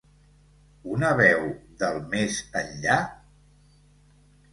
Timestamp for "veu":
1.19-1.43